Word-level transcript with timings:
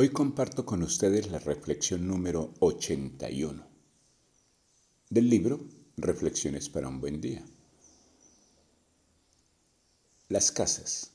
Hoy 0.00 0.10
comparto 0.10 0.64
con 0.64 0.84
ustedes 0.84 1.28
la 1.28 1.40
reflexión 1.40 2.06
número 2.06 2.54
81 2.60 3.66
del 5.10 5.28
libro 5.28 5.58
Reflexiones 5.96 6.68
para 6.68 6.86
un 6.86 7.00
buen 7.00 7.20
día. 7.20 7.44
Las 10.28 10.52
casas. 10.52 11.10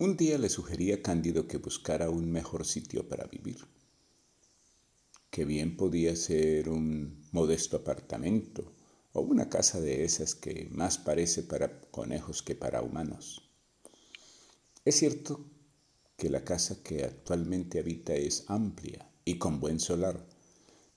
Un 0.00 0.16
día 0.16 0.38
le 0.38 0.48
sugerí 0.48 0.90
a 0.90 1.00
Cándido 1.00 1.46
que 1.46 1.58
buscara 1.58 2.10
un 2.10 2.32
mejor 2.32 2.66
sitio 2.66 3.08
para 3.08 3.28
vivir, 3.28 3.58
que 5.30 5.44
bien 5.44 5.76
podía 5.76 6.16
ser 6.16 6.68
un 6.68 7.28
modesto 7.30 7.76
apartamento 7.76 8.72
o 9.12 9.20
una 9.20 9.48
casa 9.48 9.80
de 9.80 10.02
esas 10.02 10.34
que 10.34 10.68
más 10.72 10.98
parece 10.98 11.44
para 11.44 11.80
conejos 11.92 12.42
que 12.42 12.56
para 12.56 12.82
humanos. 12.82 13.48
Es 14.84 14.96
cierto 14.96 15.46
que 16.20 16.28
la 16.28 16.44
casa 16.44 16.82
que 16.82 17.02
actualmente 17.02 17.78
habita 17.78 18.14
es 18.14 18.44
amplia 18.48 19.10
y 19.24 19.38
con 19.38 19.58
buen 19.58 19.80
solar, 19.80 20.26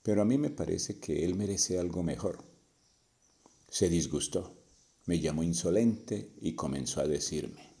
pero 0.02 0.20
a 0.20 0.26
mí 0.26 0.36
me 0.36 0.50
parece 0.50 0.98
que 1.00 1.24
él 1.24 1.34
merece 1.34 1.78
algo 1.78 2.02
mejor. 2.02 2.44
Se 3.70 3.88
disgustó, 3.88 4.54
me 5.06 5.20
llamó 5.20 5.42
insolente 5.42 6.30
y 6.42 6.54
comenzó 6.54 7.00
a 7.00 7.08
decirme, 7.08 7.74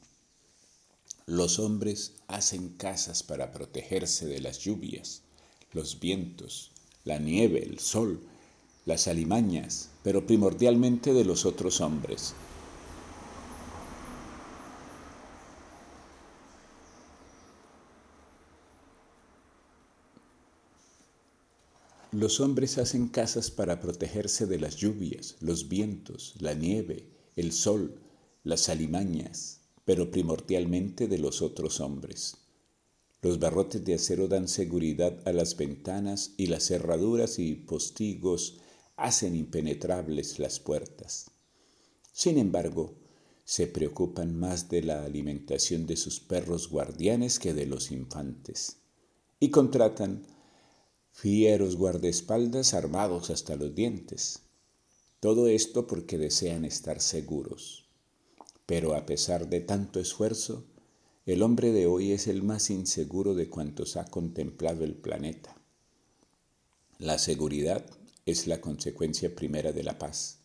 los 1.26 1.58
hombres 1.58 2.14
hacen 2.28 2.70
casas 2.78 3.22
para 3.22 3.52
protegerse 3.52 4.24
de 4.24 4.40
las 4.40 4.60
lluvias, 4.60 5.24
los 5.72 6.00
vientos, 6.00 6.72
la 7.04 7.18
nieve, 7.18 7.62
el 7.62 7.78
sol, 7.78 8.26
las 8.86 9.06
alimañas, 9.06 9.90
pero 10.02 10.26
primordialmente 10.26 11.12
de 11.12 11.26
los 11.26 11.44
otros 11.44 11.82
hombres 11.82 12.32
Los 22.14 22.38
hombres 22.38 22.78
hacen 22.78 23.08
casas 23.08 23.50
para 23.50 23.80
protegerse 23.80 24.46
de 24.46 24.60
las 24.60 24.76
lluvias, 24.76 25.34
los 25.40 25.68
vientos, 25.68 26.36
la 26.38 26.54
nieve, 26.54 27.08
el 27.34 27.50
sol, 27.50 27.98
las 28.44 28.68
alimañas, 28.68 29.62
pero 29.84 30.12
primordialmente 30.12 31.08
de 31.08 31.18
los 31.18 31.42
otros 31.42 31.80
hombres. 31.80 32.36
Los 33.20 33.40
barrotes 33.40 33.84
de 33.84 33.94
acero 33.94 34.28
dan 34.28 34.46
seguridad 34.46 35.26
a 35.26 35.32
las 35.32 35.56
ventanas 35.56 36.34
y 36.36 36.46
las 36.46 36.68
cerraduras 36.68 37.40
y 37.40 37.56
postigos 37.56 38.58
hacen 38.94 39.34
impenetrables 39.34 40.38
las 40.38 40.60
puertas. 40.60 41.32
Sin 42.12 42.38
embargo, 42.38 42.94
se 43.44 43.66
preocupan 43.66 44.38
más 44.38 44.68
de 44.68 44.84
la 44.84 45.02
alimentación 45.02 45.84
de 45.84 45.96
sus 45.96 46.20
perros 46.20 46.68
guardianes 46.68 47.40
que 47.40 47.54
de 47.54 47.66
los 47.66 47.90
infantes, 47.90 48.76
y 49.40 49.50
contratan 49.50 50.22
fieros 51.14 51.76
guardaespaldas 51.76 52.74
armados 52.74 53.30
hasta 53.30 53.54
los 53.54 53.72
dientes. 53.72 54.40
Todo 55.20 55.46
esto 55.46 55.86
porque 55.86 56.18
desean 56.18 56.64
estar 56.64 57.00
seguros. 57.00 57.88
Pero 58.66 58.94
a 58.94 59.06
pesar 59.06 59.48
de 59.48 59.60
tanto 59.60 60.00
esfuerzo, 60.00 60.64
el 61.24 61.42
hombre 61.42 61.70
de 61.70 61.86
hoy 61.86 62.10
es 62.10 62.26
el 62.26 62.42
más 62.42 62.68
inseguro 62.68 63.34
de 63.34 63.48
cuantos 63.48 63.96
ha 63.96 64.06
contemplado 64.06 64.84
el 64.84 64.94
planeta. 64.94 65.56
La 66.98 67.16
seguridad 67.18 67.86
es 68.26 68.48
la 68.48 68.60
consecuencia 68.60 69.34
primera 69.34 69.72
de 69.72 69.84
la 69.84 69.98
paz. 69.98 70.40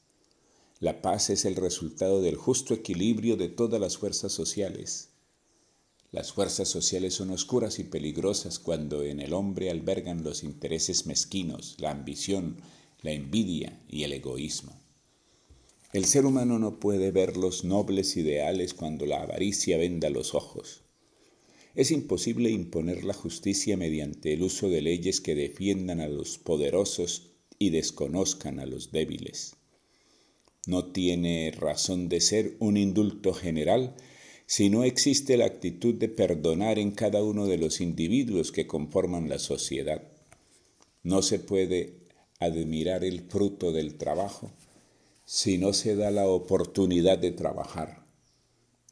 La 0.79 1.01
paz 1.01 1.31
es 1.31 1.45
el 1.45 1.55
resultado 1.55 2.21
del 2.21 2.35
justo 2.35 2.75
equilibrio 2.75 3.37
de 3.37 3.49
todas 3.49 3.81
las 3.81 3.97
fuerzas 3.97 4.31
sociales, 4.31 5.09
las 6.11 6.31
fuerzas 6.33 6.67
sociales 6.67 7.13
son 7.13 7.29
oscuras 7.29 7.77
y 7.77 7.83
peligrosas 7.83 8.57
cuando 8.57 9.03
en 9.03 9.19
el 9.19 9.33
hombre 9.33 9.69
albergan 9.69 10.23
los 10.23 10.43
intereses 10.43 11.05
mezquinos, 11.05 11.75
la 11.79 11.91
ambición, 11.91 12.57
la 13.01 13.11
envidia 13.11 13.79
y 13.87 14.03
el 14.03 14.13
egoísmo. 14.13 14.79
El 15.93 16.05
ser 16.05 16.25
humano 16.25 16.59
no 16.59 16.79
puede 16.79 17.11
ver 17.11 17.37
los 17.37 17.63
nobles 17.63 18.17
ideales 18.17 18.73
cuando 18.73 19.05
la 19.05 19.21
avaricia 19.21 19.77
venda 19.77 20.09
los 20.09 20.33
ojos. 20.35 20.81
Es 21.75 21.91
imposible 21.91 22.49
imponer 22.49 23.03
la 23.03 23.13
justicia 23.13 23.77
mediante 23.77 24.33
el 24.33 24.41
uso 24.43 24.69
de 24.69 24.81
leyes 24.81 25.21
que 25.21 25.35
defiendan 25.35 25.99
a 25.99 26.07
los 26.07 26.37
poderosos 26.37 27.31
y 27.59 27.69
desconozcan 27.69 28.59
a 28.59 28.65
los 28.65 28.91
débiles. 28.91 29.55
No 30.65 30.91
tiene 30.91 31.51
razón 31.51 32.09
de 32.09 32.21
ser 32.21 32.55
un 32.59 32.77
indulto 32.77 33.33
general 33.33 33.95
si 34.49 34.71
no 34.71 34.83
existe 34.83 35.37
la 35.37 35.45
actitud 35.45 35.93
de 35.93 36.09
perdonar 36.09 36.79
en 36.79 36.89
cada 36.89 37.21
uno 37.21 37.45
de 37.45 37.59
los 37.59 37.81
individuos 37.81 38.51
que 38.51 38.65
conforman 38.65 39.29
la 39.29 39.37
sociedad. 39.37 40.01
No 41.03 41.21
se 41.21 41.37
puede 41.37 42.07
admirar 42.39 43.03
el 43.03 43.21
fruto 43.21 43.71
del 43.71 43.93
trabajo 43.93 44.51
si 45.23 45.59
no 45.59 45.71
se 45.71 45.95
da 45.95 46.09
la 46.09 46.27
oportunidad 46.27 47.19
de 47.19 47.29
trabajar. 47.29 48.07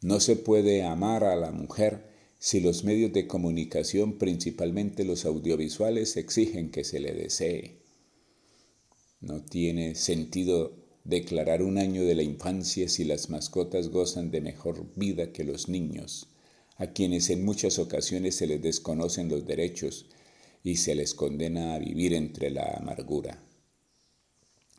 No 0.03 0.19
se 0.19 0.35
puede 0.35 0.83
amar 0.83 1.23
a 1.23 1.35
la 1.35 1.49
mujer 1.49 2.03
si 2.37 2.59
los 2.59 2.83
medios 2.83 3.11
de 3.11 3.25
comunicación, 3.25 4.19
principalmente 4.19 5.05
los 5.05 5.25
audiovisuales, 5.25 6.17
exigen 6.17 6.69
que 6.69 6.83
se 6.83 6.99
le 6.99 7.13
desee. 7.13 7.79
No 9.21 9.41
tiene 9.41 9.95
sentido 9.95 10.86
declarar 11.07 11.61
un 11.61 11.77
año 11.77 12.03
de 12.03 12.15
la 12.15 12.21
infancia 12.21 12.89
si 12.89 13.05
las 13.05 13.29
mascotas 13.29 13.87
gozan 13.87 14.29
de 14.29 14.41
mejor 14.41 14.85
vida 14.95 15.31
que 15.31 15.45
los 15.45 15.69
niños, 15.69 16.27
a 16.75 16.87
quienes 16.87 17.29
en 17.29 17.45
muchas 17.45 17.79
ocasiones 17.79 18.35
se 18.35 18.45
les 18.45 18.61
desconocen 18.61 19.29
los 19.29 19.45
derechos 19.45 20.05
y 20.63 20.75
se 20.75 20.95
les 20.95 21.13
condena 21.13 21.73
a 21.73 21.79
vivir 21.79 22.13
entre 22.13 22.49
la 22.49 22.73
amargura, 22.73 23.41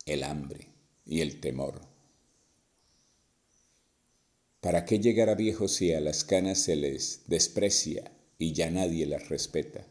el 0.04 0.22
hambre 0.22 0.68
y 1.06 1.22
el 1.22 1.40
temor. 1.40 1.80
¿Para 4.60 4.84
qué 4.84 4.98
llegar 4.98 5.30
a 5.30 5.34
viejos 5.34 5.72
si 5.72 5.94
a 5.94 6.00
las 6.00 6.24
canas 6.24 6.58
se 6.58 6.76
les 6.76 7.22
desprecia 7.26 8.12
y 8.38 8.52
ya 8.52 8.70
nadie 8.70 9.06
las 9.06 9.30
respeta? 9.30 9.86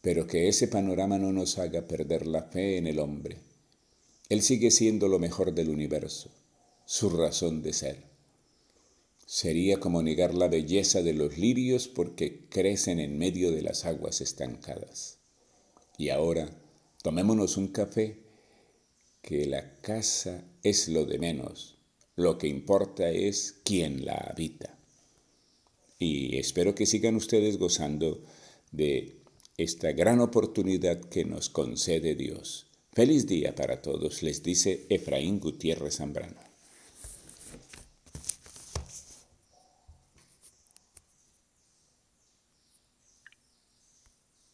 Pero 0.00 0.26
que 0.26 0.48
ese 0.48 0.66
panorama 0.66 1.18
no 1.18 1.32
nos 1.32 1.58
haga 1.58 1.86
perder 1.86 2.26
la 2.26 2.42
fe 2.42 2.78
en 2.78 2.88
el 2.88 2.98
hombre 2.98 3.45
él 4.28 4.42
sigue 4.42 4.72
siendo 4.72 5.06
lo 5.06 5.20
mejor 5.20 5.54
del 5.54 5.68
universo, 5.68 6.30
su 6.84 7.10
razón 7.10 7.62
de 7.62 7.72
ser. 7.72 8.02
Sería 9.24 9.78
como 9.78 10.02
negar 10.02 10.34
la 10.34 10.48
belleza 10.48 11.02
de 11.02 11.12
los 11.12 11.38
lirios 11.38 11.86
porque 11.86 12.46
crecen 12.48 12.98
en 12.98 13.18
medio 13.18 13.52
de 13.52 13.62
las 13.62 13.84
aguas 13.84 14.20
estancadas. 14.20 15.18
Y 15.96 16.08
ahora, 16.08 16.50
tomémonos 17.02 17.56
un 17.56 17.68
café, 17.68 18.18
que 19.22 19.46
la 19.46 19.74
casa 19.80 20.44
es 20.62 20.88
lo 20.88 21.04
de 21.04 21.18
menos, 21.18 21.78
lo 22.16 22.38
que 22.38 22.48
importa 22.48 23.10
es 23.10 23.60
quién 23.64 24.04
la 24.04 24.14
habita. 24.14 24.76
Y 25.98 26.36
espero 26.36 26.74
que 26.74 26.86
sigan 26.86 27.16
ustedes 27.16 27.58
gozando 27.58 28.24
de 28.72 29.18
esta 29.56 29.92
gran 29.92 30.20
oportunidad 30.20 31.00
que 31.00 31.24
nos 31.24 31.48
concede 31.48 32.14
Dios 32.14 32.66
Feliz 32.96 33.26
día 33.26 33.54
para 33.54 33.82
todos, 33.82 34.22
les 34.22 34.42
dice 34.42 34.86
Efraín 34.88 35.38
Gutiérrez 35.38 35.96
Zambrano. 35.98 36.45